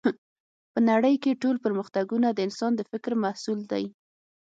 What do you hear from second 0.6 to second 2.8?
په نړۍ کې ټول پرمختګونه د انسان